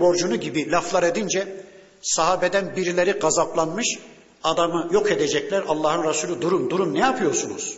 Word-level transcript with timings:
borcunu 0.00 0.36
gibi 0.36 0.70
laflar 0.70 1.02
edince 1.02 1.48
sahabeden 2.02 2.76
birileri 2.76 3.12
gazaplanmış 3.12 3.98
adamı 4.44 4.88
yok 4.92 5.10
edecekler. 5.10 5.62
Allah'ın 5.68 6.08
Resulü 6.08 6.42
durun 6.42 6.70
durun 6.70 6.94
ne 6.94 6.98
yapıyorsunuz? 6.98 7.76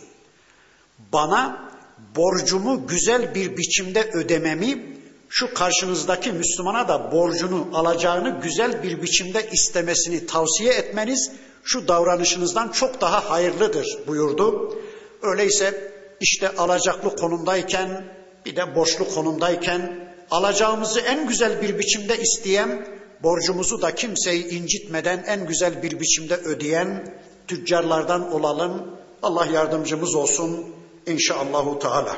Bana 1.13 1.69
borcumu 2.15 2.87
güzel 2.87 3.35
bir 3.35 3.57
biçimde 3.57 4.11
ödememi 4.13 4.95
şu 5.29 5.53
karşınızdaki 5.53 6.31
Müslümana 6.31 6.87
da 6.87 7.11
borcunu 7.11 7.67
alacağını 7.73 8.41
güzel 8.41 8.83
bir 8.83 9.01
biçimde 9.01 9.49
istemesini 9.51 10.25
tavsiye 10.25 10.73
etmeniz 10.73 11.31
şu 11.63 11.87
davranışınızdan 11.87 12.69
çok 12.69 13.01
daha 13.01 13.29
hayırlıdır 13.29 13.97
buyurdu. 14.07 14.77
Öyleyse 15.21 15.91
işte 16.19 16.49
alacaklı 16.49 17.15
konumdayken 17.15 18.05
bir 18.45 18.55
de 18.55 18.75
borçlu 18.75 19.09
konumdayken 19.09 20.09
alacağımızı 20.31 20.99
en 20.99 21.27
güzel 21.27 21.61
bir 21.61 21.79
biçimde 21.79 22.17
isteyen, 22.17 22.87
borcumuzu 23.23 23.81
da 23.81 23.95
kimseyi 23.95 24.47
incitmeden 24.47 25.23
en 25.27 25.47
güzel 25.47 25.83
bir 25.83 25.99
biçimde 25.99 26.35
ödeyen 26.35 27.13
tüccarlardan 27.47 28.33
olalım. 28.33 28.95
Allah 29.23 29.45
yardımcımız 29.45 30.15
olsun 30.15 30.75
inşallahü 31.07 31.79
teala. 31.79 32.17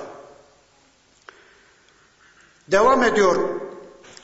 Devam 2.67 3.03
ediyor 3.03 3.61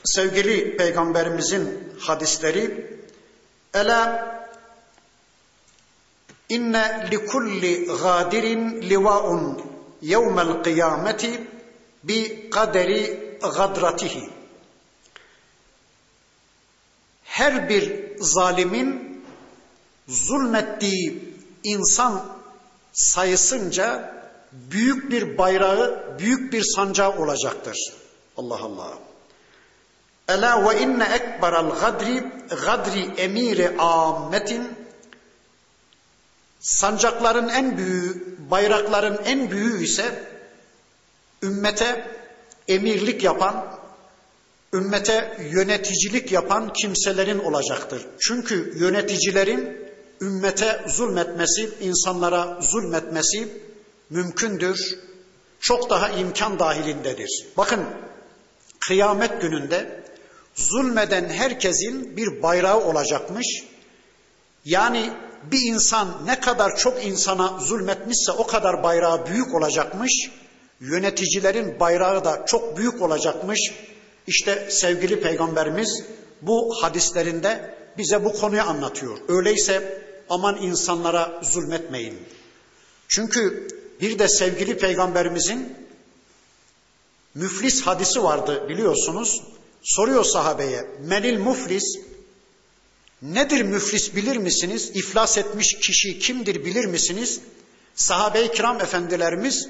sevgili 0.04 0.76
peygamberimizin 0.76 1.92
hadisleri. 2.00 2.94
Ela 3.74 4.28
inne 6.48 7.08
likulli 7.12 7.86
gadirin 8.02 8.82
livaun 8.82 9.62
yevmel 10.02 10.62
kıyameti 10.62 11.40
bi 12.04 12.50
kaderi 12.50 13.23
gadratihi. 13.48 14.30
Her 17.24 17.68
bir 17.68 18.12
zalimin 18.18 19.24
zulmettiği 20.08 21.34
insan 21.64 22.26
sayısınca 22.92 24.14
büyük 24.52 25.10
bir 25.10 25.38
bayrağı, 25.38 26.16
büyük 26.18 26.52
bir 26.52 26.62
sancağı 26.76 27.18
olacaktır. 27.18 27.76
Allah 28.36 28.58
Allah. 28.62 28.98
Ela 30.28 30.70
ve 30.70 30.80
inne 30.80 31.04
ekberal 31.04 31.80
gadri 31.80 32.32
gadri 32.64 33.10
emiri 33.16 33.76
ammetin 33.78 34.68
sancakların 36.60 37.48
en 37.48 37.76
büyüğü, 37.76 38.36
bayrakların 38.50 39.24
en 39.24 39.50
büyüğü 39.50 39.84
ise 39.84 40.28
ümmete 41.42 42.06
emirlik 42.68 43.22
yapan, 43.22 43.66
ümmete 44.72 45.36
yöneticilik 45.50 46.32
yapan 46.32 46.72
kimselerin 46.72 47.38
olacaktır. 47.38 48.06
Çünkü 48.20 48.78
yöneticilerin 48.78 49.84
ümmete 50.20 50.84
zulmetmesi, 50.88 51.70
insanlara 51.80 52.58
zulmetmesi 52.60 53.48
mümkündür. 54.10 54.98
Çok 55.60 55.90
daha 55.90 56.08
imkan 56.08 56.58
dahilindedir. 56.58 57.46
Bakın 57.56 57.84
kıyamet 58.80 59.40
gününde 59.40 60.04
zulmeden 60.54 61.28
herkesin 61.28 62.16
bir 62.16 62.42
bayrağı 62.42 62.80
olacakmış. 62.80 63.64
Yani 64.64 65.10
bir 65.50 65.60
insan 65.60 66.26
ne 66.26 66.40
kadar 66.40 66.76
çok 66.76 67.04
insana 67.04 67.58
zulmetmişse 67.58 68.32
o 68.32 68.46
kadar 68.46 68.82
bayrağı 68.82 69.26
büyük 69.26 69.54
olacakmış. 69.54 70.30
Yöneticilerin 70.80 71.80
bayrağı 71.80 72.24
da 72.24 72.44
çok 72.46 72.76
büyük 72.76 73.02
olacakmış. 73.02 73.60
İşte 74.26 74.68
sevgili 74.70 75.20
peygamberimiz 75.20 76.02
bu 76.42 76.74
hadislerinde 76.82 77.74
bize 77.98 78.24
bu 78.24 78.32
konuyu 78.32 78.62
anlatıyor. 78.62 79.18
Öyleyse 79.28 80.02
aman 80.30 80.62
insanlara 80.62 81.40
zulmetmeyin. 81.42 82.18
Çünkü 83.08 83.68
bir 84.00 84.18
de 84.18 84.28
sevgili 84.28 84.78
peygamberimizin 84.78 85.74
müflis 87.34 87.82
hadisi 87.82 88.22
vardı 88.22 88.66
biliyorsunuz. 88.68 89.42
Soruyor 89.82 90.24
sahabeye 90.24 90.86
menil 91.00 91.38
muflis 91.38 91.98
nedir 93.22 93.62
müflis 93.62 94.16
bilir 94.16 94.36
misiniz? 94.36 94.90
İflas 94.94 95.38
etmiş 95.38 95.78
kişi 95.80 96.18
kimdir 96.18 96.64
bilir 96.64 96.84
misiniz? 96.84 97.40
Sahabe-i 97.94 98.52
kiram 98.52 98.80
efendilerimiz 98.80 99.68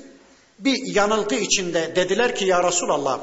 bir 0.59 0.95
yanılgı 0.95 1.35
içinde 1.35 1.97
dediler 1.97 2.35
ki 2.35 2.45
ya 2.45 2.69
Resulallah 2.69 3.21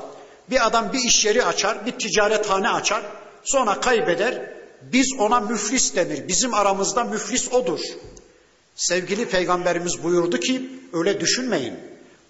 bir 0.51 0.67
adam 0.67 0.93
bir 0.93 0.99
iş 0.99 1.25
yeri 1.25 1.45
açar, 1.45 1.85
bir 1.85 1.91
ticarethane 1.91 2.69
açar, 2.69 3.03
sonra 3.43 3.79
kaybeder. 3.79 4.51
Biz 4.81 5.13
ona 5.19 5.39
müflis 5.39 5.95
denir. 5.95 6.27
Bizim 6.27 6.53
aramızda 6.53 7.03
müflis 7.03 7.53
odur. 7.53 7.79
Sevgili 8.75 9.25
peygamberimiz 9.25 10.03
buyurdu 10.03 10.39
ki 10.39 10.69
öyle 10.93 11.19
düşünmeyin. 11.19 11.73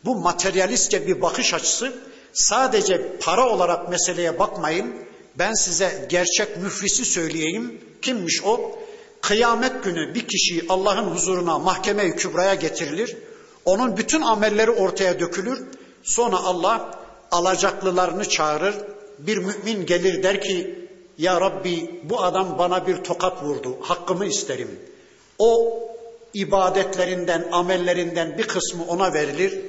Bu 0.06 0.16
materyalistçe 0.16 1.08
bir 1.08 1.22
bakış 1.22 1.54
açısı. 1.54 1.94
Sadece 2.34 3.18
para 3.22 3.50
olarak 3.50 3.90
meseleye 3.90 4.40
bakmayın. 4.40 4.94
Ben 5.36 5.54
size 5.54 6.08
gerçek 6.10 6.58
müflisi 6.58 7.06
söyleyeyim. 7.06 7.82
Kimmiş 8.02 8.44
o? 8.44 8.80
Kıyamet 9.22 9.84
günü 9.84 10.16
bir 10.16 10.28
kişi 10.28 10.66
Allah'ın 10.70 11.06
huzuruna 11.06 11.60
mahkeme-i 11.60 12.16
kübraya 12.16 12.56
getirilir. 12.56 13.18
Onun 13.66 13.98
bütün 13.98 14.22
amelleri 14.22 14.72
ortaya 14.72 15.20
dökülür. 15.20 15.64
Sonra 16.04 16.38
Allah 16.38 17.00
alacaklılarını 17.32 18.30
çağırır. 18.30 18.76
Bir 19.20 19.38
mümin 19.38 19.86
gelir 19.86 20.24
der 20.24 20.42
ki 20.42 20.88
ya 21.18 21.42
Rabbi 21.42 22.02
bu 22.04 22.24
adam 22.24 22.58
bana 22.58 22.88
bir 22.88 22.96
tokat 23.04 23.44
vurdu. 23.44 23.78
Hakkımı 23.82 24.26
isterim. 24.26 24.80
O 25.40 25.80
ibadetlerinden, 26.34 27.48
amellerinden 27.52 28.38
bir 28.38 28.44
kısmı 28.44 28.86
ona 28.88 29.14
verilir. 29.14 29.60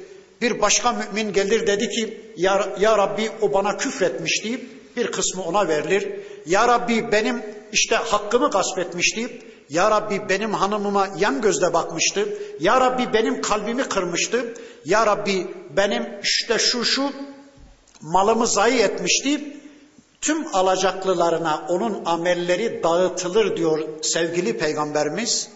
Bir 0.41 0.60
başka 0.60 0.92
mümin 0.92 1.32
gelir 1.32 1.66
dedi 1.66 1.88
ki 1.88 2.20
ya, 2.36 2.69
ya 2.80 2.98
Rabbi 2.98 3.30
o 3.42 3.53
bana 3.53 3.76
küfretmiş 3.76 4.44
deyip 4.44 4.97
bir 4.97 5.06
kısmı 5.06 5.42
ona 5.42 5.69
verilir. 5.69 6.09
Ya 6.47 6.69
Rabbi 6.69 7.12
benim 7.12 7.42
işte 7.72 7.97
hakkımı 7.97 8.50
gasp 8.50 8.78
etmiş 8.78 9.16
deyip 9.16 9.52
Ya 9.72 9.91
Rabbi 9.91 10.28
benim 10.28 10.55
hanımıma 10.55 11.09
yan 11.19 11.41
gözle 11.41 11.72
bakmıştı. 11.72 12.28
Ya 12.60 12.81
Rabbi 12.81 13.12
benim 13.12 13.43
kalbimi 13.43 13.83
kırmıştı. 13.83 14.55
Ya 14.84 15.06
Rabbi 15.06 15.55
benim 15.77 16.09
işte 16.22 16.59
şu 16.59 16.84
şu 16.84 17.12
malımı 18.00 18.47
zayi 18.47 18.81
etmiş 18.81 19.25
deyip 19.25 19.56
tüm 20.21 20.55
alacaklılarına 20.55 21.66
onun 21.69 22.05
amelleri 22.05 22.83
dağıtılır 22.83 23.56
diyor 23.56 23.88
sevgili 24.03 24.59
peygamberimiz. 24.59 25.49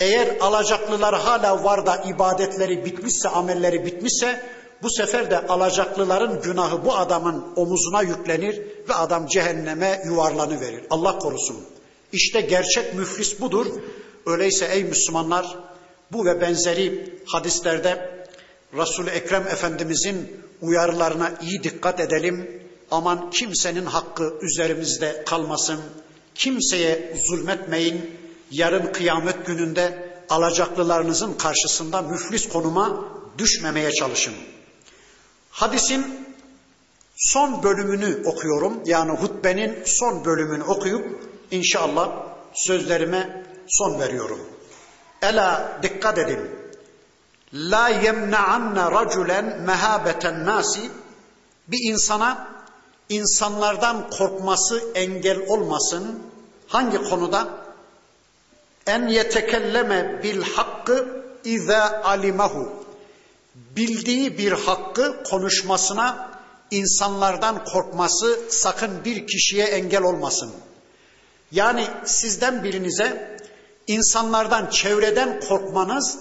Eğer 0.00 0.36
alacaklılar 0.40 1.14
hala 1.14 1.64
var 1.64 1.86
da 1.86 1.96
ibadetleri 1.96 2.84
bitmişse, 2.84 3.28
amelleri 3.28 3.84
bitmişse 3.84 4.42
bu 4.82 4.90
sefer 4.90 5.30
de 5.30 5.46
alacaklıların 5.46 6.42
günahı 6.42 6.84
bu 6.84 6.96
adamın 6.96 7.44
omuzuna 7.56 8.02
yüklenir 8.02 8.62
ve 8.88 8.94
adam 8.94 9.26
cehenneme 9.26 10.02
yuvarlanı 10.06 10.60
verir. 10.60 10.84
Allah 10.90 11.18
korusun. 11.18 11.56
İşte 12.12 12.40
gerçek 12.40 12.94
müflis 12.94 13.40
budur. 13.40 13.66
Öyleyse 14.26 14.66
ey 14.72 14.84
Müslümanlar 14.84 15.58
bu 16.12 16.26
ve 16.26 16.40
benzeri 16.40 17.18
hadislerde 17.26 18.24
Resul-i 18.74 19.10
Ekrem 19.10 19.46
Efendimizin 19.46 20.42
uyarılarına 20.60 21.32
iyi 21.42 21.62
dikkat 21.62 22.00
edelim. 22.00 22.62
Aman 22.90 23.30
kimsenin 23.30 23.84
hakkı 23.84 24.34
üzerimizde 24.42 25.24
kalmasın. 25.26 25.80
Kimseye 26.34 27.16
zulmetmeyin. 27.28 28.20
Yarın 28.50 28.92
kıyamet 28.92 29.46
gününde 29.46 30.10
alacaklılarınızın 30.28 31.34
karşısında 31.34 32.02
müflis 32.02 32.48
konuma 32.48 33.04
düşmemeye 33.38 33.92
çalışın. 33.92 34.34
Hadisin 35.50 36.26
son 37.16 37.62
bölümünü 37.62 38.22
okuyorum. 38.24 38.82
Yani 38.86 39.12
hutbenin 39.12 39.78
son 39.84 40.24
bölümünü 40.24 40.62
okuyup 40.62 41.29
inşallah 41.50 42.10
sözlerime 42.54 43.44
son 43.68 44.00
veriyorum. 44.00 44.40
Ela 45.22 45.78
dikkat 45.82 46.18
edin. 46.18 46.50
La 47.54 47.88
yemna'anna 47.88 48.92
raculen 48.92 49.60
mehabeten 49.60 50.46
nasi 50.46 50.90
bir 51.68 51.92
insana 51.92 52.48
insanlardan 53.08 54.10
korkması 54.10 54.82
engel 54.94 55.38
olmasın. 55.48 56.22
Hangi 56.68 57.02
konuda? 57.02 57.48
En 58.86 59.08
yetekelleme 59.08 60.22
bil 60.22 60.42
hakkı 60.42 61.22
iza 61.44 62.02
alimahu 62.04 62.80
bildiği 63.54 64.38
bir 64.38 64.52
hakkı 64.52 65.22
konuşmasına 65.22 66.30
insanlardan 66.70 67.64
korkması 67.64 68.40
sakın 68.48 69.04
bir 69.04 69.26
kişiye 69.26 69.64
engel 69.64 70.02
olmasın. 70.02 70.52
Yani 71.52 71.86
sizden 72.04 72.64
birinize 72.64 73.36
insanlardan, 73.86 74.70
çevreden 74.70 75.40
korkmanız 75.40 76.18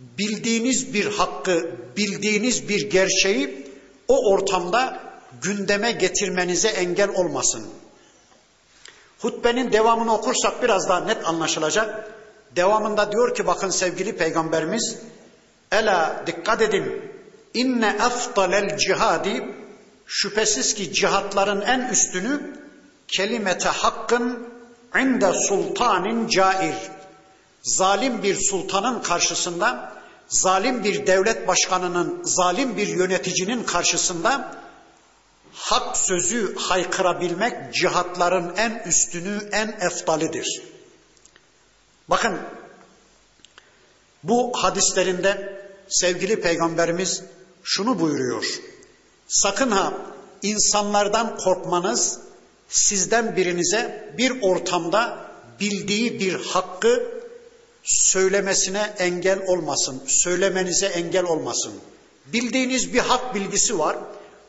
bildiğiniz 0.00 0.94
bir 0.94 1.06
hakkı, 1.06 1.70
bildiğiniz 1.96 2.68
bir 2.68 2.90
gerçeği 2.90 3.66
o 4.08 4.32
ortamda 4.32 5.00
gündeme 5.42 5.92
getirmenize 5.92 6.68
engel 6.68 7.08
olmasın. 7.08 7.66
Hutbenin 9.18 9.72
devamını 9.72 10.14
okursak 10.14 10.62
biraz 10.62 10.88
daha 10.88 11.00
net 11.00 11.28
anlaşılacak. 11.28 12.14
Devamında 12.56 13.12
diyor 13.12 13.34
ki 13.34 13.46
bakın 13.46 13.70
sevgili 13.70 14.16
peygamberimiz 14.16 14.96
Ela 15.72 16.22
dikkat 16.26 16.62
edin 16.62 17.12
inne 17.54 17.96
eftalel 18.06 18.76
cihadi 18.76 19.54
şüphesiz 20.06 20.74
ki 20.74 20.92
cihatların 20.92 21.60
en 21.60 21.80
üstünü 21.80 22.60
kelimete 23.08 23.68
hakkın 23.68 24.48
inde 24.94 25.32
sultanin 25.48 26.28
cair 26.28 26.74
zalim 27.62 28.22
bir 28.22 28.36
sultanın 28.50 29.02
karşısında 29.02 29.92
zalim 30.28 30.84
bir 30.84 31.06
devlet 31.06 31.48
başkanının 31.48 32.22
zalim 32.24 32.76
bir 32.76 32.88
yöneticinin 32.88 33.64
karşısında 33.64 34.54
hak 35.52 35.96
sözü 35.96 36.56
haykırabilmek 36.56 37.74
cihatların 37.74 38.56
en 38.56 38.82
üstünü 38.86 39.48
en 39.52 39.68
eftalidir. 39.68 40.62
Bakın 42.08 42.38
bu 44.22 44.52
hadislerinde 44.56 45.62
sevgili 45.88 46.40
peygamberimiz 46.40 47.22
şunu 47.62 48.00
buyuruyor. 48.00 48.44
Sakın 49.28 49.70
ha 49.70 49.92
insanlardan 50.42 51.36
korkmanız 51.36 52.20
sizden 52.68 53.36
birinize 53.36 54.12
bir 54.18 54.32
ortamda 54.42 55.18
bildiği 55.60 56.20
bir 56.20 56.34
hakkı 56.34 57.02
söylemesine 57.84 58.94
engel 58.98 59.38
olmasın, 59.46 60.02
söylemenize 60.06 60.86
engel 60.86 61.24
olmasın. 61.24 61.72
Bildiğiniz 62.26 62.94
bir 62.94 62.98
hak 62.98 63.34
bilgisi 63.34 63.78
var. 63.78 63.96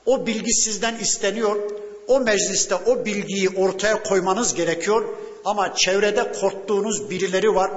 O 0.05 0.27
bilgi 0.27 0.53
sizden 0.53 0.95
isteniyor. 0.95 1.71
O 2.07 2.19
mecliste 2.19 2.75
o 2.75 3.05
bilgiyi 3.05 3.49
ortaya 3.49 4.03
koymanız 4.03 4.53
gerekiyor. 4.53 5.05
Ama 5.45 5.75
çevrede 5.75 6.31
korktuğunuz 6.31 7.09
birileri 7.09 7.55
var. 7.55 7.71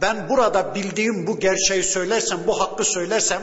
Ben 0.00 0.28
burada 0.28 0.74
bildiğim 0.74 1.26
bu 1.26 1.40
gerçeği 1.40 1.82
söylersem, 1.82 2.38
bu 2.46 2.60
hakkı 2.60 2.84
söylersem 2.84 3.42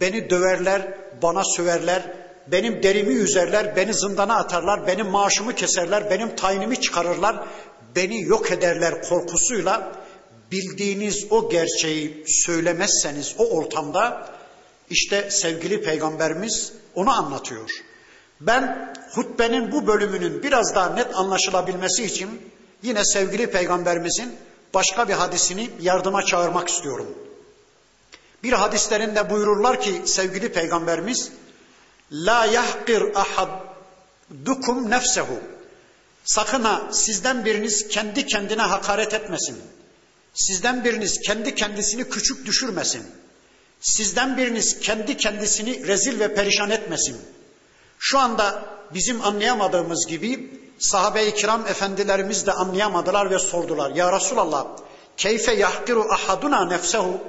beni 0.00 0.30
döverler, 0.30 0.94
bana 1.22 1.42
söverler, 1.56 2.02
benim 2.46 2.82
derimi 2.82 3.14
yüzerler, 3.14 3.76
beni 3.76 3.94
zindana 3.94 4.36
atarlar, 4.36 4.86
benim 4.86 5.06
maaşımı 5.06 5.54
keserler, 5.54 6.10
benim 6.10 6.36
tayinimi 6.36 6.80
çıkarırlar, 6.80 7.44
beni 7.96 8.22
yok 8.22 8.50
ederler 8.50 9.02
korkusuyla 9.02 9.92
bildiğiniz 10.52 11.26
o 11.30 11.50
gerçeği 11.50 12.24
söylemezseniz 12.26 13.34
o 13.38 13.44
ortamda 13.44 14.30
işte 14.90 15.30
sevgili 15.30 15.82
peygamberimiz 15.82 16.72
onu 16.94 17.10
anlatıyor. 17.10 17.70
Ben 18.40 18.94
hutbenin 19.14 19.72
bu 19.72 19.86
bölümünün 19.86 20.42
biraz 20.42 20.74
daha 20.74 20.94
net 20.94 21.14
anlaşılabilmesi 21.14 22.04
için 22.04 22.40
yine 22.82 23.04
sevgili 23.04 23.46
peygamberimizin 23.46 24.32
başka 24.74 25.08
bir 25.08 25.12
hadisini 25.12 25.70
yardıma 25.80 26.22
çağırmak 26.22 26.68
istiyorum. 26.68 27.06
Bir 28.42 28.52
hadislerinde 28.52 29.30
buyururlar 29.30 29.80
ki 29.80 30.02
sevgili 30.04 30.52
peygamberimiz 30.52 31.32
La 32.14 32.46
yahkir 32.46 33.02
ahadukum 33.14 34.90
nefsehu 34.90 35.38
Sakın 36.24 36.64
ha 36.64 36.82
sizden 36.92 37.44
biriniz 37.44 37.88
kendi 37.88 38.26
kendine 38.26 38.62
hakaret 38.62 39.14
etmesin. 39.14 39.58
Sizden 40.34 40.84
biriniz 40.84 41.20
kendi 41.20 41.54
kendisini 41.54 42.08
küçük 42.08 42.46
düşürmesin. 42.46 43.02
Sizden 43.80 44.36
biriniz 44.36 44.80
kendi 44.80 45.16
kendisini 45.16 45.86
rezil 45.86 46.20
ve 46.20 46.34
perişan 46.34 46.70
etmesin. 46.70 47.16
Şu 47.98 48.18
anda 48.18 48.64
bizim 48.94 49.22
anlayamadığımız 49.22 50.06
gibi 50.06 50.60
sahabe-i 50.78 51.34
kiram 51.34 51.66
efendilerimiz 51.66 52.46
de 52.46 52.52
anlayamadılar 52.52 53.30
ve 53.30 53.38
sordular. 53.38 53.90
Ya 53.90 54.16
Resulallah 54.16 54.66
keyfe 55.16 55.54
yahkiru 55.54 56.06
ahaduna 56.10 56.66
nefsehu 56.66 57.20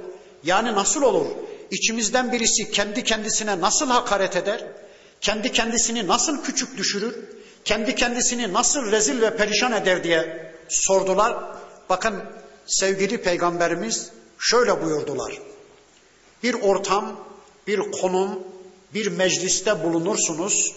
yani 0.44 0.76
nasıl 0.76 1.02
olur? 1.02 1.28
İçimizden 1.71 2.31
birisi 2.31 2.71
kendi 2.71 3.03
kendisine 3.03 3.62
nasıl 3.62 3.88
hakaret 3.88 4.35
eder? 4.35 4.63
Kendi 5.21 5.51
kendisini 5.51 6.07
nasıl 6.07 6.44
küçük 6.44 6.77
düşürür? 6.77 7.15
Kendi 7.65 7.95
kendisini 7.95 8.53
nasıl 8.53 8.91
rezil 8.91 9.21
ve 9.21 9.35
perişan 9.38 9.71
eder 9.71 10.03
diye 10.03 10.51
sordular. 10.69 11.38
Bakın 11.89 12.23
sevgili 12.67 13.21
peygamberimiz 13.21 14.09
şöyle 14.39 14.83
buyurdular. 14.83 15.41
Bir 16.44 16.53
ortam, 16.53 17.19
bir 17.67 17.91
konum, 17.91 18.39
bir 18.94 19.07
mecliste 19.07 19.83
bulunursunuz. 19.83 20.73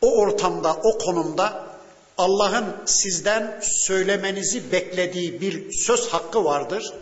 O 0.00 0.20
ortamda, 0.20 0.74
o 0.74 0.98
konumda 0.98 1.74
Allah'ın 2.18 2.76
sizden 2.86 3.60
söylemenizi 3.62 4.72
beklediği 4.72 5.40
bir 5.40 5.72
söz 5.72 6.08
hakkı 6.08 6.44
vardır. 6.44 6.94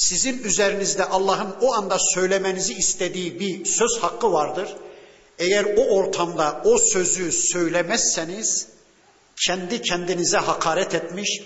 Sizin 0.00 0.42
üzerinizde 0.42 1.04
Allah'ın 1.04 1.54
o 1.60 1.74
anda 1.74 1.96
söylemenizi 2.14 2.74
istediği 2.74 3.40
bir 3.40 3.64
söz 3.64 3.98
hakkı 4.00 4.32
vardır. 4.32 4.76
Eğer 5.38 5.64
o 5.76 5.80
ortamda 5.80 6.62
o 6.64 6.78
sözü 6.78 7.32
söylemezseniz 7.32 8.66
kendi 9.46 9.82
kendinize 9.82 10.36
hakaret 10.36 10.94
etmiş, 10.94 11.42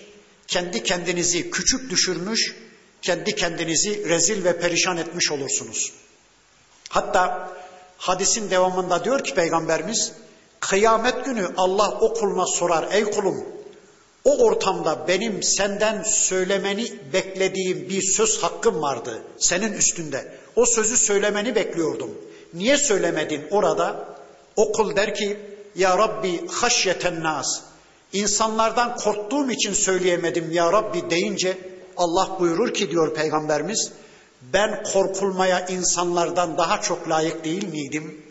kendi 0.47 0.83
kendinizi 0.83 1.51
küçük 1.51 1.91
düşürmüş, 1.91 2.57
kendi 3.03 3.35
kendinizi 3.35 4.09
rezil 4.09 4.45
ve 4.45 4.61
perişan 4.61 4.97
etmiş 4.97 5.33
olursunuz. 5.33 5.93
Hatta 6.89 7.53
hadisin 7.97 8.51
devamında 8.51 9.05
diyor 9.05 9.25
ki 9.25 9.35
Peygamberimiz, 9.35 10.13
kıyamet 10.61 11.25
günü 11.25 11.49
Allah 11.57 11.99
o 12.01 12.15
kuluna 12.15 12.47
sorar, 12.47 12.89
ey 12.93 13.05
kulum, 13.05 13.54
o 14.25 14.45
ortamda 14.45 15.09
benim 15.09 15.43
senden 15.43 16.03
söylemeni 16.03 16.93
beklediğim 17.13 17.89
bir 17.89 18.03
söz 18.03 18.43
hakkım 18.43 18.83
vardı 18.83 19.23
senin 19.39 19.73
üstünde. 19.73 20.35
O 20.57 20.67
sözü 20.67 20.97
söylemeni 20.97 21.55
bekliyordum. 21.55 22.11
Niye 22.55 22.77
söylemedin 22.77 23.43
orada? 23.51 24.09
O 24.57 24.73
kul 24.73 24.97
der 24.97 25.15
ki, 25.15 25.39
Ya 25.77 25.99
Rabbi 25.99 26.47
haşyeten 26.49 27.23
nas. 27.23 27.61
İnsanlardan 28.13 28.97
korktuğum 28.97 29.51
için 29.51 29.73
söyleyemedim 29.73 30.53
ya 30.53 30.73
Rabbi 30.73 31.11
deyince 31.11 31.59
Allah 31.97 32.37
buyurur 32.41 32.75
ki 32.75 32.91
diyor 32.91 33.15
Peygamberimiz 33.15 33.93
ben 34.53 34.83
korkulmaya 34.93 35.67
insanlardan 35.67 36.59
daha 36.59 36.83
çok 36.83 37.09
layık 37.09 37.45
değil 37.45 37.69
miydim? 37.69 38.25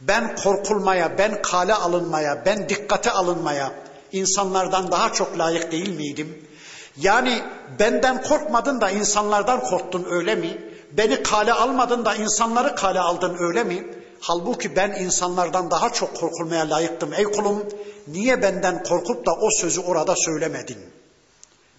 Ben 0.00 0.36
korkulmaya, 0.36 1.18
ben 1.18 1.42
kale 1.42 1.74
alınmaya, 1.74 2.42
ben 2.46 2.68
dikkate 2.68 3.10
alınmaya 3.10 3.81
insanlardan 4.12 4.92
daha 4.92 5.12
çok 5.12 5.38
layık 5.38 5.72
değil 5.72 5.96
miydim? 5.96 6.48
Yani 6.96 7.42
benden 7.78 8.22
korkmadın 8.22 8.80
da 8.80 8.90
insanlardan 8.90 9.60
korktun 9.60 10.06
öyle 10.10 10.34
mi? 10.34 10.72
Beni 10.92 11.22
kale 11.22 11.52
almadın 11.52 12.04
da 12.04 12.14
insanları 12.14 12.74
kale 12.74 13.00
aldın 13.00 13.36
öyle 13.38 13.64
mi? 13.64 13.86
Halbuki 14.20 14.76
ben 14.76 14.90
insanlardan 14.90 15.70
daha 15.70 15.92
çok 15.92 16.16
korkulmaya 16.16 16.70
layıktım 16.70 17.12
ey 17.12 17.24
kulum. 17.24 17.64
Niye 18.08 18.42
benden 18.42 18.82
korkup 18.82 19.26
da 19.26 19.32
o 19.32 19.48
sözü 19.60 19.80
orada 19.80 20.14
söylemedin? 20.16 20.78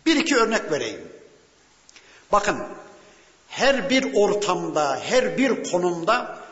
Bir 0.06 0.16
iki 0.16 0.36
örnek 0.38 0.72
vereyim. 0.72 1.02
Bakın 2.32 2.58
her 3.48 3.90
bir 3.90 4.14
ortamda, 4.16 5.00
her 5.04 5.38
bir 5.38 5.72
konumda 5.72 6.43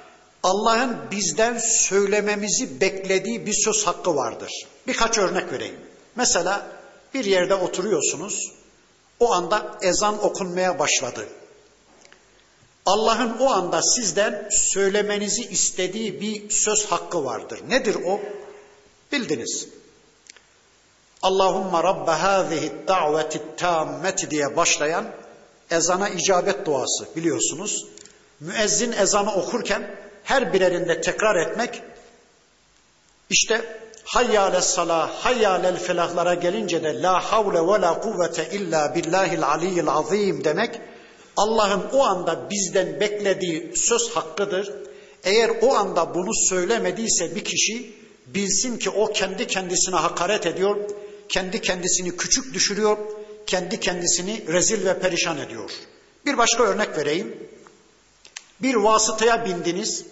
Allah'ın 0.43 0.98
bizden 1.12 1.57
söylememizi 1.57 2.81
beklediği 2.81 3.45
bir 3.45 3.53
söz 3.53 3.88
hakkı 3.88 4.15
vardır. 4.15 4.51
Birkaç 4.88 5.17
örnek 5.17 5.51
vereyim. 5.51 5.79
Mesela 6.15 6.67
bir 7.13 7.25
yerde 7.25 7.55
oturuyorsunuz. 7.55 8.51
O 9.19 9.33
anda 9.33 9.77
ezan 9.81 10.25
okunmaya 10.25 10.79
başladı. 10.79 11.27
Allah'ın 12.86 13.38
o 13.39 13.50
anda 13.51 13.81
sizden 13.81 14.50
söylemenizi 14.51 15.41
istediği 15.41 16.21
bir 16.21 16.50
söz 16.50 16.86
hakkı 16.86 17.25
vardır. 17.25 17.60
Nedir 17.69 17.98
o? 18.05 18.19
Bildiniz. 19.12 19.67
Allahumma 21.21 21.83
rabbe 21.83 22.12
hâzihi 22.12 22.71
da'veti 22.88 23.41
tammeti 23.57 24.31
diye 24.31 24.55
başlayan 24.55 25.05
ezana 25.71 26.10
icabet 26.10 26.65
duası 26.65 27.07
biliyorsunuz. 27.15 27.86
Müezzin 28.39 28.91
ezanı 28.91 29.33
okurken 29.33 29.95
her 30.24 30.54
birerinde 30.54 31.01
tekrar 31.01 31.36
etmek 31.36 31.82
işte 33.30 33.62
hayyâle 34.06 34.62
salah, 34.62 35.10
hayyâlel 35.10 35.78
felahlara 35.78 36.34
gelince 36.34 36.84
de 36.84 37.01
la 37.01 37.20
havle 37.20 37.60
ve 37.60 37.82
la 37.82 38.00
kuvvete 38.00 38.50
illa 38.51 38.96
billahil 38.96 39.44
aliyyil 39.44 39.88
azim 39.88 40.44
demek 40.44 40.80
Allah'ın 41.38 41.84
o 41.94 42.04
anda 42.04 42.50
bizden 42.50 43.00
beklediği 43.00 43.72
söz 43.75 44.10
hakkıdır. 44.10 44.74
Eğer 45.24 45.51
o 45.62 45.74
anda 45.74 46.13
bunu 46.13 46.36
söylemediyse 46.50 47.36
bir 47.36 47.44
kişi 47.44 47.94
bilsin 48.28 48.78
ki 48.78 48.90
o 48.90 49.13
kendi 49.13 49.48
kendisine 49.48 49.96
hakaret 49.96 50.46
ediyor, 50.46 50.75
kendi 51.30 51.62
kendisini 51.62 52.18
küçük 52.18 52.54
düşürüyor, 52.54 52.98
kendi 53.48 53.80
kendisini 53.80 54.48
rezil 54.48 54.86
ve 54.86 55.00
perişan 55.00 55.38
ediyor. 55.38 55.72
Bir 56.25 56.38
başka 56.38 56.63
örnek 56.63 56.98
vereyim. 56.98 57.38
Bir 58.62 58.75
vasıtaya 58.75 59.46
bindiniz. 59.46 60.06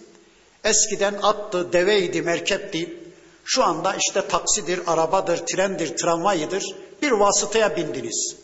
Eskiden 0.64 1.14
attı, 1.22 1.72
deveydi, 1.72 2.22
merkepti. 2.22 2.96
Şu 3.44 3.64
anda 3.64 3.94
işte 3.94 4.28
taksidir, 4.28 4.80
arabadır, 4.86 5.36
trendir, 5.36 5.96
tramvayıdır 5.96 6.64
bir 7.02 7.12
vasıtaya 7.12 7.76
bindiniz. 7.76 8.36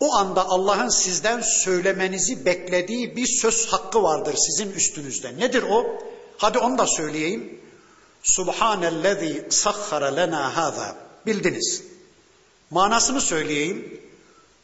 O 0.00 0.14
anda 0.14 0.48
Allah'ın 0.48 0.88
sizden 0.88 1.40
söylemenizi 1.40 2.44
beklediği 2.44 3.16
bir 3.16 3.26
söz 3.26 3.66
hakkı 3.66 4.02
vardır 4.02 4.34
sizin 4.36 4.72
üstünüzde. 4.72 5.38
Nedir 5.38 5.64
o? 5.70 5.86
Hadi 6.38 6.58
onu 6.58 6.78
da 6.78 6.86
söyleyeyim. 6.86 7.60
Subhanellezi 8.22 9.46
sahhara 9.50 10.14
lena 10.14 10.56
hâzâ. 10.56 10.96
Bildiniz. 11.26 11.82
Manasını 12.70 13.20
söyleyeyim. 13.20 13.99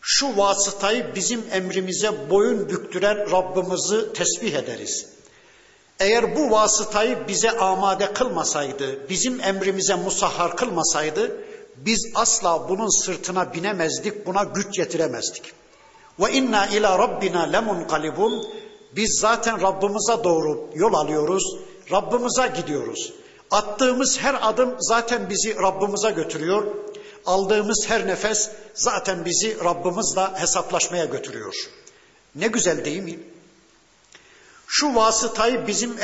Şu 0.09 0.37
vasıtayı 0.37 1.15
bizim 1.15 1.45
emrimize 1.53 2.31
boyun 2.31 2.69
büktüren 2.69 3.31
Rabbimizi 3.31 4.13
tesbih 4.13 4.55
ederiz. 4.55 5.07
Eğer 6.01 6.37
bu 6.37 6.51
vasıtayı 6.51 7.29
bize 7.29 7.51
amade 7.51 8.13
kılmasaydı, 8.13 9.09
bizim 9.09 9.41
emrimize 9.41 9.95
musahhar 9.95 10.57
kılmasaydı, 10.57 11.37
biz 11.77 12.07
asla 12.15 12.69
bunun 12.69 13.05
sırtına 13.05 13.55
binemezdik, 13.55 14.27
buna 14.27 14.45
güç 14.45 14.77
getiremezdik. 14.77 15.53
Ve 16.21 16.33
inna 16.33 16.67
ila 16.67 16.99
rabbina 16.99 17.43
lemunqalibun. 17.43 18.47
Biz 18.97 19.19
zaten 19.21 19.63
Rabbimize 19.63 20.25
doğru 20.25 20.71
yol 20.75 20.95
alıyoruz, 20.95 21.57
Rabbimize 21.93 22.53
gidiyoruz. 22.57 23.13
Attığımız 23.51 24.19
her 24.21 24.37
adım 24.43 24.75
zaten 24.79 25.31
bizi 25.31 25.57
Rabbimize 25.57 26.11
götürüyor. 26.11 26.67
Aldığımız 27.27 27.85
her 27.89 28.07
nefes 28.07 28.51
zaten 28.75 29.25
bizi 29.25 29.65
Rabbimizle 29.65 30.41
hesaplaşmaya 30.41 31.05
götürüyor. 31.05 31.55
Ne 32.35 32.47
güzel 32.47 32.85
değil 32.85 33.03
mi? 33.03 33.19
Şu 34.67 34.95
vasıtayı 34.95 35.67
bizim 35.67 35.97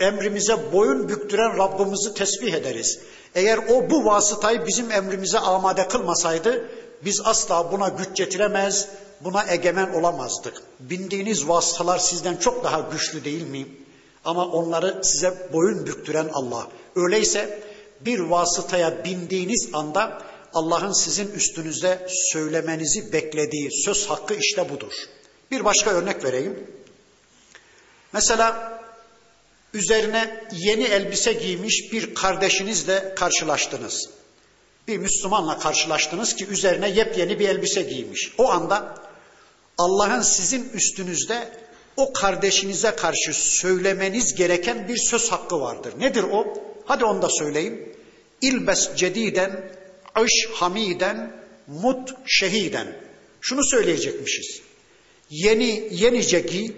emrimize 0.00 0.72
boyun 0.72 1.08
büktüren 1.08 1.58
Rabbimizi 1.58 2.14
tesbih 2.14 2.54
ederiz. 2.54 2.98
Eğer 3.34 3.58
o 3.58 3.90
bu 3.90 4.04
vasıtayı 4.04 4.66
bizim 4.66 4.90
emrimize 4.90 5.38
amade 5.38 5.88
kılmasaydı 5.88 6.68
biz 7.04 7.20
asla 7.24 7.72
buna 7.72 7.88
güç 7.88 8.16
getiremez, 8.16 8.88
buna 9.20 9.44
egemen 9.48 9.92
olamazdık. 9.92 10.62
Bindiğiniz 10.80 11.48
vasıtalar 11.48 11.98
sizden 11.98 12.36
çok 12.36 12.64
daha 12.64 12.80
güçlü 12.80 13.24
değil 13.24 13.46
mi? 13.46 13.66
Ama 14.24 14.46
onları 14.46 15.00
size 15.04 15.48
boyun 15.52 15.86
büktüren 15.86 16.28
Allah. 16.32 16.66
Öyleyse 16.96 17.62
bir 18.00 18.18
vasıtaya 18.20 19.04
bindiğiniz 19.04 19.68
anda 19.72 20.22
Allah'ın 20.54 20.92
sizin 20.92 21.32
üstünüze 21.32 22.06
söylemenizi 22.08 23.12
beklediği 23.12 23.68
söz 23.84 24.06
hakkı 24.06 24.34
işte 24.34 24.68
budur. 24.68 24.92
Bir 25.50 25.64
başka 25.64 25.90
örnek 25.90 26.24
vereyim. 26.24 26.66
Mesela 28.12 28.80
üzerine 29.74 30.44
yeni 30.52 30.84
elbise 30.84 31.32
giymiş 31.32 31.92
bir 31.92 32.14
kardeşinizle 32.14 33.14
karşılaştınız. 33.14 34.08
Bir 34.88 34.98
Müslümanla 34.98 35.58
karşılaştınız 35.58 36.36
ki 36.36 36.46
üzerine 36.46 36.90
yepyeni 36.90 37.38
bir 37.38 37.48
elbise 37.48 37.82
giymiş. 37.82 38.32
O 38.38 38.50
anda 38.50 38.94
Allah'ın 39.78 40.22
sizin 40.22 40.68
üstünüzde 40.68 41.48
o 41.96 42.12
kardeşinize 42.12 42.90
karşı 42.90 43.34
söylemeniz 43.34 44.34
gereken 44.34 44.88
bir 44.88 44.96
söz 44.96 45.32
hakkı 45.32 45.60
vardır. 45.60 45.94
Nedir 45.98 46.22
o? 46.22 46.54
Hadi 46.84 47.04
onu 47.04 47.22
da 47.22 47.28
söyleyeyim. 47.28 47.96
İlbes 48.40 48.94
cediden, 48.96 49.72
iş 50.24 50.48
hamiden, 50.54 51.44
mut 51.66 52.10
şehiden. 52.26 52.96
Şunu 53.40 53.64
söyleyecekmişiz. 53.64 54.60
Yeni, 55.30 55.88
yenice 55.90 56.40
giy, 56.40 56.70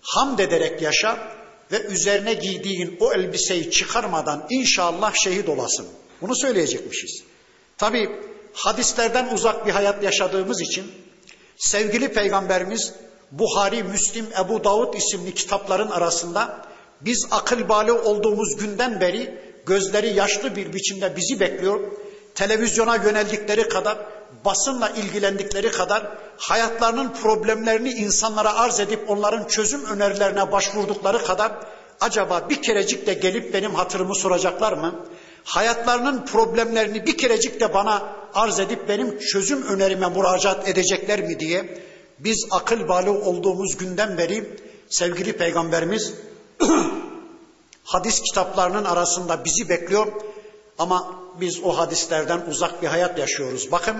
hamd 0.00 0.38
ederek 0.38 0.82
yaşa 0.82 1.36
ve 1.72 1.80
üzerine 1.82 2.34
giydiğin 2.34 2.96
o 3.00 3.12
elbiseyi 3.12 3.70
çıkarmadan 3.70 4.46
inşallah 4.50 5.14
şehit 5.24 5.48
olasın. 5.48 5.86
Bunu 6.20 6.36
söyleyecekmişiz. 6.36 7.22
Tabi 7.78 8.08
hadislerden 8.52 9.34
uzak 9.34 9.66
bir 9.66 9.72
hayat 9.72 10.02
yaşadığımız 10.02 10.60
için 10.60 10.92
sevgili 11.56 12.08
peygamberimiz 12.08 12.92
Buhari, 13.30 13.82
Müslim, 13.82 14.26
Ebu 14.44 14.64
Davud 14.64 14.94
isimli 14.94 15.34
kitapların 15.34 15.90
arasında 15.90 16.66
biz 17.00 17.26
akıl 17.30 17.68
bali 17.68 17.92
olduğumuz 17.92 18.56
günden 18.56 19.00
beri 19.00 19.38
gözleri 19.66 20.14
yaşlı 20.14 20.56
bir 20.56 20.72
biçimde 20.72 21.16
bizi 21.16 21.40
bekliyor. 21.40 21.80
Televizyona 22.36 22.96
yöneldikleri 22.96 23.68
kadar, 23.68 23.98
basınla 24.44 24.88
ilgilendikleri 24.88 25.70
kadar 25.70 26.02
hayatlarının 26.38 27.12
problemlerini 27.22 27.90
insanlara 27.90 28.54
arz 28.54 28.80
edip 28.80 29.10
onların 29.10 29.48
çözüm 29.48 29.84
önerilerine 29.84 30.52
başvurdukları 30.52 31.24
kadar 31.24 31.52
acaba 32.00 32.48
bir 32.50 32.62
kerecik 32.62 33.06
de 33.06 33.14
gelip 33.14 33.54
benim 33.54 33.74
hatırımı 33.74 34.14
soracaklar 34.14 34.72
mı? 34.72 34.94
Hayatlarının 35.44 36.24
problemlerini 36.24 37.06
bir 37.06 37.18
kerecik 37.18 37.60
de 37.60 37.74
bana 37.74 38.12
arz 38.34 38.60
edip 38.60 38.88
benim 38.88 39.18
çözüm 39.18 39.62
önerime 39.62 40.08
müracaat 40.08 40.68
edecekler 40.68 41.20
mi 41.20 41.40
diye 41.40 41.78
biz 42.18 42.46
akıl 42.50 42.88
balı 42.88 43.10
olduğumuz 43.10 43.76
günden 43.76 44.18
beri 44.18 44.58
sevgili 44.88 45.36
peygamberimiz 45.36 46.14
hadis 47.84 48.20
kitaplarının 48.20 48.84
arasında 48.84 49.44
bizi 49.44 49.68
bekliyor 49.68 50.06
ama 50.78 51.25
biz 51.40 51.60
o 51.64 51.78
hadislerden 51.78 52.40
uzak 52.50 52.82
bir 52.82 52.86
hayat 52.86 53.18
yaşıyoruz. 53.18 53.72
Bakın 53.72 53.96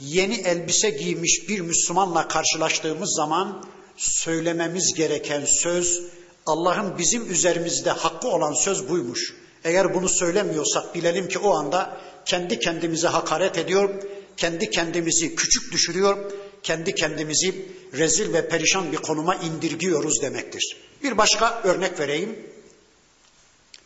yeni 0.00 0.34
elbise 0.34 0.90
giymiş 0.90 1.48
bir 1.48 1.60
Müslümanla 1.60 2.28
karşılaştığımız 2.28 3.14
zaman 3.16 3.64
söylememiz 3.96 4.94
gereken 4.94 5.44
söz 5.62 6.02
Allah'ın 6.46 6.98
bizim 6.98 7.32
üzerimizde 7.32 7.90
hakkı 7.90 8.28
olan 8.28 8.52
söz 8.52 8.88
buymuş. 8.88 9.34
Eğer 9.64 9.94
bunu 9.94 10.08
söylemiyorsak 10.08 10.94
bilelim 10.94 11.28
ki 11.28 11.38
o 11.38 11.54
anda 11.54 12.00
kendi 12.24 12.58
kendimize 12.58 13.08
hakaret 13.08 13.58
ediyor, 13.58 14.02
kendi 14.36 14.70
kendimizi 14.70 15.34
küçük 15.34 15.72
düşürüyor, 15.72 16.32
kendi 16.62 16.94
kendimizi 16.94 17.68
rezil 17.92 18.32
ve 18.32 18.48
perişan 18.48 18.92
bir 18.92 18.96
konuma 18.96 19.34
indirgiyoruz 19.34 20.22
demektir. 20.22 20.76
Bir 21.02 21.18
başka 21.18 21.60
örnek 21.64 22.00
vereyim. 22.00 22.38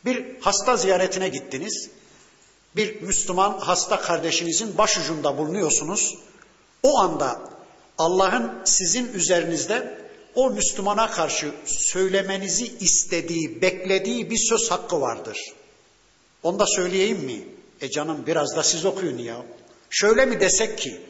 Bir 0.05 0.25
hasta 0.41 0.77
ziyaretine 0.77 1.29
gittiniz. 1.29 1.91
Bir 2.77 3.03
Müslüman 3.03 3.59
hasta 3.59 4.01
kardeşinizin 4.01 4.79
başucunda 4.79 5.39
bulunuyorsunuz. 5.39 6.19
O 6.83 6.99
anda 6.99 7.41
Allah'ın 7.99 8.53
sizin 8.65 9.13
üzerinizde 9.13 10.05
o 10.35 10.51
Müslümana 10.51 11.11
karşı 11.11 11.53
söylemenizi 11.67 12.73
istediği, 12.81 13.63
beklediği 13.63 14.31
bir 14.31 14.39
söz 14.49 14.71
hakkı 14.71 15.01
vardır. 15.01 15.39
Onu 16.43 16.59
da 16.59 16.67
söyleyeyim 16.67 17.19
mi? 17.19 17.45
E 17.81 17.91
canım 17.91 18.25
biraz 18.27 18.57
da 18.57 18.63
siz 18.63 18.85
okuyun 18.85 19.19
ya. 19.19 19.37
Şöyle 19.91 20.27
mi 20.27 20.41
desek 20.41 20.79
ki, 20.79 21.01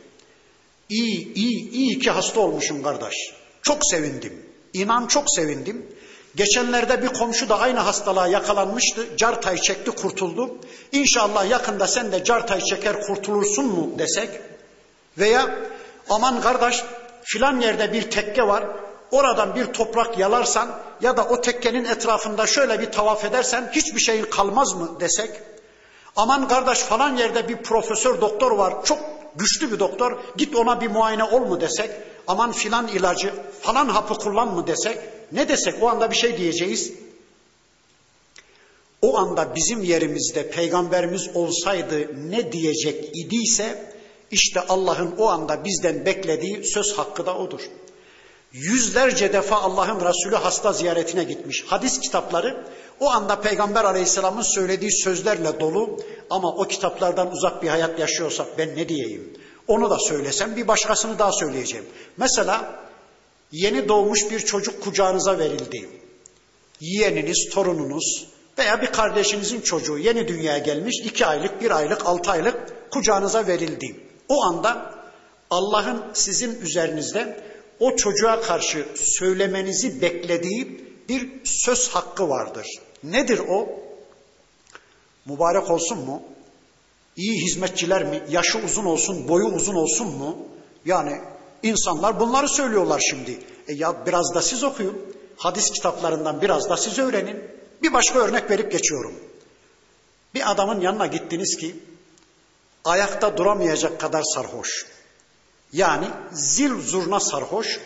iyi, 0.88 1.35
iyi, 1.35 1.71
iyi 1.71 1.99
ki 1.99 2.11
hasta 2.11 2.40
olmuşum 2.40 2.83
kardeş. 2.83 3.14
Çok 3.62 3.78
sevindim. 3.83 4.47
İnan 4.73 5.06
çok 5.06 5.25
sevindim. 5.30 5.87
Geçenlerde 6.36 7.02
bir 7.02 7.08
komşu 7.08 7.48
da 7.48 7.60
aynı 7.60 7.80
hastalığa 7.80 8.26
yakalanmıştı. 8.26 9.16
Cartayı 9.16 9.58
çekti 9.58 9.90
kurtuldu. 9.90 10.56
İnşallah 10.92 11.50
yakında 11.50 11.86
sen 11.86 12.12
de 12.12 12.24
cartayı 12.24 12.60
çeker 12.60 13.02
kurtulursun 13.02 13.64
mu 13.64 13.98
desek. 13.98 14.30
Veya 15.18 15.58
aman 16.10 16.40
kardeş 16.40 16.84
filan 17.22 17.60
yerde 17.60 17.92
bir 17.92 18.10
tekke 18.10 18.46
var. 18.46 18.64
Oradan 19.10 19.54
bir 19.54 19.66
toprak 19.66 20.18
yalarsan 20.18 20.68
ya 21.00 21.16
da 21.16 21.24
o 21.24 21.40
tekkenin 21.40 21.84
etrafında 21.84 22.46
şöyle 22.46 22.80
bir 22.80 22.92
tavaf 22.92 23.24
edersen 23.24 23.70
hiçbir 23.72 24.00
şeyin 24.00 24.24
kalmaz 24.24 24.74
mı 24.74 25.00
desek. 25.00 25.30
Aman 26.16 26.48
kardeş 26.48 26.78
falan 26.78 27.16
yerde 27.16 27.48
bir 27.48 27.56
profesör 27.56 28.20
doktor 28.20 28.52
var. 28.52 28.74
Çok 28.84 28.98
güçlü 29.36 29.72
bir 29.72 29.78
doktor. 29.78 30.18
Git 30.36 30.56
ona 30.56 30.80
bir 30.80 30.90
muayene 30.90 31.24
ol 31.24 31.40
mu 31.40 31.60
desek. 31.60 31.90
Aman 32.26 32.52
filan 32.52 32.88
ilacı 32.88 33.34
falan 33.62 33.88
hapı 33.88 34.14
kullan 34.14 34.48
mı 34.48 34.66
desek. 34.66 34.98
Ne 35.34 35.48
desek 35.48 35.82
o 35.82 35.88
anda 35.88 36.10
bir 36.10 36.16
şey 36.16 36.38
diyeceğiz. 36.38 36.92
O 39.02 39.18
anda 39.18 39.54
bizim 39.54 39.82
yerimizde 39.82 40.50
peygamberimiz 40.50 41.30
olsaydı 41.34 42.10
ne 42.30 42.52
diyecek 42.52 43.10
idiyse 43.14 43.92
işte 44.30 44.60
Allah'ın 44.60 45.14
o 45.18 45.28
anda 45.28 45.64
bizden 45.64 46.06
beklediği 46.06 46.64
söz 46.64 46.98
hakkı 46.98 47.26
da 47.26 47.38
odur. 47.38 47.60
Yüzlerce 48.52 49.32
defa 49.32 49.56
Allah'ın 49.56 50.00
Resulü 50.00 50.36
hasta 50.36 50.72
ziyaretine 50.72 51.24
gitmiş. 51.24 51.64
Hadis 51.66 52.00
kitapları 52.00 52.64
o 53.00 53.10
anda 53.10 53.40
Peygamber 53.40 53.84
Aleyhisselam'ın 53.84 54.54
söylediği 54.54 54.92
sözlerle 54.92 55.60
dolu 55.60 56.00
ama 56.30 56.48
o 56.48 56.62
kitaplardan 56.62 57.32
uzak 57.32 57.62
bir 57.62 57.68
hayat 57.68 57.98
yaşıyorsak 57.98 58.58
ben 58.58 58.76
ne 58.76 58.88
diyeyim? 58.88 59.32
Onu 59.68 59.90
da 59.90 59.98
söylesem 59.98 60.56
bir 60.56 60.68
başkasını 60.68 61.18
daha 61.18 61.32
söyleyeceğim. 61.32 61.86
Mesela 62.16 62.84
yeni 63.54 63.88
doğmuş 63.88 64.30
bir 64.30 64.40
çocuk 64.40 64.82
kucağınıza 64.82 65.38
verildi. 65.38 65.88
Yeğeniniz, 66.80 67.49
torununuz 67.52 68.26
veya 68.58 68.82
bir 68.82 68.87
kardeşinizin 68.87 69.61
çocuğu 69.61 69.99
yeni 69.99 70.28
dünyaya 70.28 70.58
gelmiş 70.58 71.00
iki 71.04 71.26
aylık, 71.26 71.61
bir 71.61 71.70
aylık, 71.70 72.06
altı 72.06 72.30
aylık 72.30 72.90
kucağınıza 72.90 73.46
verildi. 73.46 73.96
O 74.28 74.44
anda 74.44 74.94
Allah'ın 75.50 76.02
sizin 76.12 76.61
üzerinizde 76.61 77.40
o 77.80 77.96
çocuğa 77.96 78.40
karşı 78.40 78.87
söylemenizi 78.94 80.02
beklediği 80.02 80.84
bir 81.08 81.28
söz 81.44 81.88
hakkı 81.88 82.28
vardır. 82.28 82.66
Nedir 83.04 83.40
o? 83.49 83.68
Mübarek 85.26 85.70
olsun 85.70 85.99
mu? 85.99 86.23
iyi 87.16 87.42
hizmetçiler 87.42 88.04
mi? 88.04 88.23
Yaşı 88.30 88.58
uzun 88.58 88.84
olsun, 88.84 89.28
boyu 89.28 89.46
uzun 89.46 89.75
olsun 89.75 90.06
mu? 90.06 90.37
Yani 90.84 91.20
insanlar 91.64 92.21
bunları 92.21 92.49
söylüyorlar 92.49 93.00
şimdi. 93.11 93.40
E 93.68 93.75
ya 93.75 94.06
biraz 94.06 94.35
da 94.35 94.42
siz 94.42 94.64
okuyun. 94.64 95.14
Hadis 95.37 95.71
kitaplarından 95.71 96.42
biraz 96.42 96.68
da 96.68 96.76
siz 96.76 96.99
öğrenin. 96.99 97.44
Bir 97.83 97.92
başka 97.92 98.18
örnek 98.18 98.50
verip 98.50 98.73
geçiyorum. 98.73 99.14
Bir 100.35 100.50
adamın 100.50 100.80
yanına 100.80 101.06
gittiniz 101.06 101.56
ki 101.56 101.76
ayakta 102.85 103.37
duramayacak 103.37 104.00
kadar 104.00 104.23
sarhoş. 104.35 104.87
Yani 105.73 106.06
zil 106.33 106.80
zurna 106.80 107.21
sarhoş. 107.21 107.80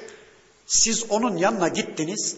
Siz 0.66 1.10
onun 1.10 1.36
yanına 1.36 1.68
gittiniz. 1.68 2.36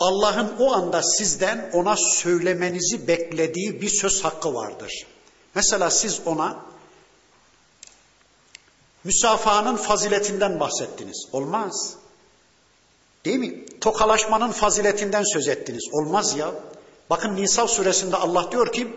Allah'ın 0.00 0.52
o 0.58 0.72
anda 0.72 1.02
sizden 1.02 1.70
ona 1.72 1.96
söylemenizi 1.96 3.08
beklediği 3.08 3.80
bir 3.80 3.88
söz 3.88 4.24
hakkı 4.24 4.54
vardır. 4.54 5.06
Mesela 5.54 5.90
siz 5.90 6.20
ona 6.26 6.64
müsafahanın 9.03 9.75
faziletinden 9.75 10.59
bahsettiniz. 10.59 11.27
Olmaz. 11.31 11.95
Değil 13.25 13.39
mi? 13.39 13.65
Tokalaşmanın 13.81 14.51
faziletinden 14.51 15.23
söz 15.23 15.47
ettiniz. 15.47 15.83
Olmaz 15.91 16.37
ya. 16.37 16.51
Bakın 17.09 17.35
Nisa 17.35 17.67
suresinde 17.67 18.15
Allah 18.15 18.51
diyor 18.51 18.71
ki 18.71 18.87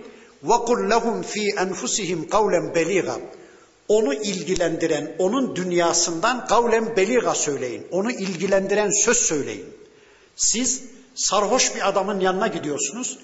وَقُلْ 0.46 0.92
لَهُمْ 0.92 1.22
ف۪ي 1.22 1.54
أَنْفُسِهِمْ 1.54 2.28
قَوْلًا 2.28 2.74
بَلِيغًا 2.74 3.20
Onu 3.88 4.14
ilgilendiren, 4.14 5.16
onun 5.18 5.56
dünyasından 5.56 6.46
kavlen 6.46 6.96
beliga 6.96 7.34
söyleyin. 7.34 7.86
Onu 7.90 8.10
ilgilendiren 8.10 9.04
söz 9.04 9.16
söyleyin. 9.16 9.66
Siz 10.36 10.82
sarhoş 11.14 11.74
bir 11.74 11.88
adamın 11.88 12.20
yanına 12.20 12.46
gidiyorsunuz. 12.46 13.18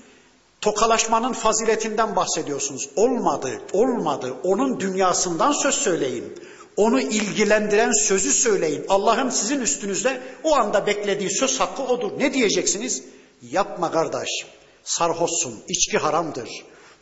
Tokalaşmanın 0.60 1.32
faziletinden 1.32 2.16
bahsediyorsunuz. 2.16 2.88
Olmadı, 2.96 3.62
olmadı. 3.72 4.34
Onun 4.42 4.80
dünyasından 4.80 5.52
söz 5.52 5.74
söyleyin. 5.74 6.34
Onu 6.77 7.01
ilgilendiren 7.01 7.91
sözü 8.07 8.33
söyleyin. 8.33 8.85
Allah'ın 8.89 9.29
sizin 9.29 9.61
üstünüzde 9.61 10.21
o 10.43 10.55
anda 10.55 10.87
beklediği 10.87 11.31
söz 11.31 11.59
hakkı 11.59 11.83
odur. 11.83 12.11
Ne 12.19 12.33
diyeceksiniz? 12.33 13.03
Yapma 13.51 13.91
kardeş. 13.91 14.29
Sarhoşsun. 14.83 15.63
içki 15.67 15.97
haramdır. 15.97 16.49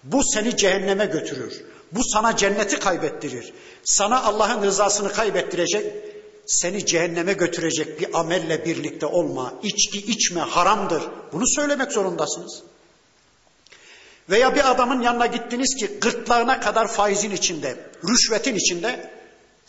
Bu 0.03 0.23
seni 0.23 0.57
cehenneme 0.57 1.05
götürür. 1.05 1.63
Bu 1.91 2.03
sana 2.03 2.37
cenneti 2.37 2.79
kaybettirir. 2.79 3.53
Sana 3.83 4.23
Allah'ın 4.23 4.63
rızasını 4.63 5.13
kaybettirecek, 5.13 5.93
seni 6.45 6.85
cehenneme 6.85 7.33
götürecek 7.33 7.99
bir 7.99 8.19
amelle 8.19 8.65
birlikte 8.65 9.05
olma. 9.05 9.53
İçki 9.63 9.97
içme 9.97 10.41
haramdır. 10.41 11.03
Bunu 11.33 11.47
söylemek 11.47 11.91
zorundasınız. 11.91 12.63
Veya 14.29 14.55
bir 14.55 14.71
adamın 14.71 15.01
yanına 15.01 15.25
gittiniz 15.25 15.75
ki 15.75 15.87
gırtlağına 16.01 16.59
kadar 16.59 16.87
faizin 16.87 17.31
içinde, 17.31 17.77
rüşvetin 18.09 18.55
içinde 18.55 19.10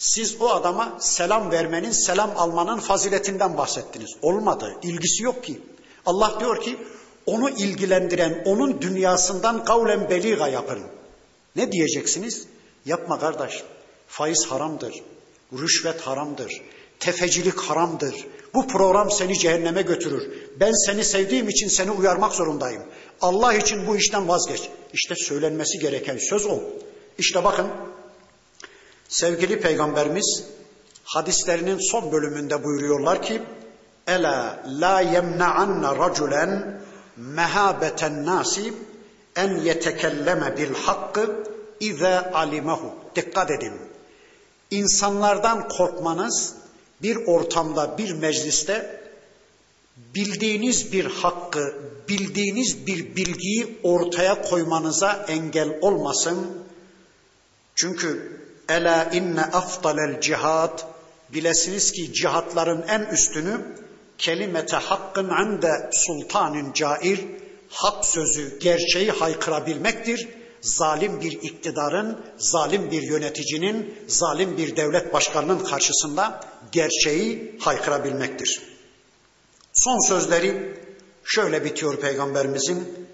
siz 0.02 0.36
o 0.40 0.48
adama 0.48 0.96
selam 1.00 1.50
vermenin, 1.50 1.90
selam 1.90 2.32
almanın 2.36 2.80
faziletinden 2.80 3.56
bahsettiniz. 3.56 4.10
Olmadı, 4.22 4.76
ilgisi 4.82 5.22
yok 5.22 5.44
ki. 5.44 5.60
Allah 6.06 6.36
diyor 6.40 6.60
ki 6.60 6.76
onu 7.26 7.50
ilgilendiren, 7.50 8.42
onun 8.44 8.80
dünyasından 8.80 9.64
kavlen 9.64 10.10
beliga 10.10 10.48
yapın. 10.48 10.82
Ne 11.56 11.72
diyeceksiniz? 11.72 12.46
Yapma 12.86 13.20
kardeş. 13.20 13.62
Faiz 14.08 14.46
haramdır. 14.46 14.94
Rüşvet 15.52 16.00
haramdır. 16.00 16.62
Tefecilik 17.00 17.58
haramdır. 17.58 18.14
Bu 18.54 18.68
program 18.68 19.10
seni 19.10 19.38
cehenneme 19.38 19.82
götürür. 19.82 20.32
Ben 20.60 20.86
seni 20.86 21.04
sevdiğim 21.04 21.48
için 21.48 21.68
seni 21.68 21.90
uyarmak 21.90 22.32
zorundayım. 22.32 22.82
Allah 23.20 23.54
için 23.54 23.86
bu 23.86 23.96
işten 23.96 24.28
vazgeç. 24.28 24.68
İşte 24.92 25.14
söylenmesi 25.14 25.78
gereken 25.78 26.18
söz 26.30 26.46
o. 26.46 26.60
İşte 27.18 27.44
bakın 27.44 27.66
sevgili 29.12 29.60
peygamberimiz 29.60 30.44
hadislerinin 31.04 31.78
son 31.90 32.12
bölümünde 32.12 32.64
buyuruyorlar 32.64 33.22
ki 33.22 33.42
Ela 34.06 34.62
la 34.66 35.00
yemna'anna 35.00 35.98
raculen 35.98 36.80
mehabeten 37.16 38.26
nasi 38.26 38.74
en 39.36 39.56
yetekelleme 39.56 40.56
bil 40.56 40.74
hakkı 40.74 41.44
ize 41.80 42.32
alimehu. 42.32 42.94
Dikkat 43.16 43.50
edin. 43.50 43.72
İnsanlardan 44.70 45.68
korkmanız 45.68 46.54
bir 47.02 47.16
ortamda, 47.26 47.98
bir 47.98 48.12
mecliste 48.12 49.00
bildiğiniz 50.14 50.92
bir 50.92 51.04
hakkı, 51.04 51.74
bildiğiniz 52.08 52.86
bir 52.86 53.16
bilgiyi 53.16 53.78
ortaya 53.82 54.42
koymanıza 54.42 55.24
engel 55.28 55.78
olmasın. 55.80 56.46
Çünkü 57.74 58.41
ela 58.68 59.10
inne 59.12 59.42
afdalel 59.42 60.20
cihad 60.20 60.78
bilesiniz 61.28 61.92
ki 61.92 62.12
cihatların 62.12 62.82
en 62.88 63.00
üstünü 63.00 63.60
kelimete 64.18 64.76
hakkın 64.76 65.28
ande 65.28 65.90
sultanın 65.92 66.72
cair 66.72 67.20
hak 67.72 68.06
sözü, 68.06 68.58
gerçeği 68.58 69.10
haykırabilmektir. 69.10 70.28
Zalim 70.60 71.20
bir 71.20 71.32
iktidarın, 71.32 72.20
zalim 72.36 72.90
bir 72.90 73.02
yöneticinin, 73.02 73.94
zalim 74.06 74.56
bir 74.56 74.76
devlet 74.76 75.12
başkanının 75.12 75.64
karşısında 75.64 76.40
gerçeği 76.72 77.58
haykırabilmektir. 77.60 78.62
Son 79.72 80.08
sözleri 80.08 80.78
şöyle 81.24 81.64
bitiyor 81.64 81.96
Peygamberimizin. 81.96 83.08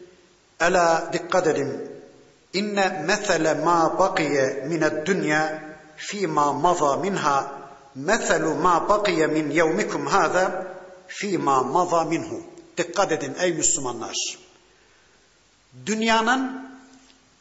Ela 0.61 1.11
dikkat 1.13 1.47
edin. 1.47 1.98
İnne 2.59 3.05
mesele 3.07 3.55
ma 3.55 3.99
bakiye 3.99 4.47
mined 4.69 5.07
dünya 5.07 5.43
fîmâ 5.97 6.53
maza 6.53 6.97
minha 6.97 7.37
meselu 7.95 8.55
ma 8.55 8.89
bakiye 8.89 9.27
min 9.27 9.51
yevmikum 9.51 10.07
hâzâ 10.07 10.45
fîmâ 11.09 11.63
maza 11.63 12.05
minhu. 12.05 12.39
Dikkat 12.77 13.13
edin 13.13 13.35
ey 13.41 13.53
Müslümanlar. 13.53 14.17
Dünyanın 15.87 16.43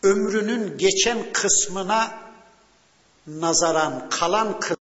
ömrünün 0.04 0.78
geçen 0.78 1.20
kısmına 1.34 2.12
nazaran 3.28 4.10
kalan 4.10 4.60
kısmı 4.60 4.87